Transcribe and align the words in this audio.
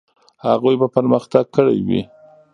هغوی 0.47 0.75
به 0.81 0.87
پرمختګ 0.95 1.45
کړی 1.55 1.77
وي. 1.87 2.01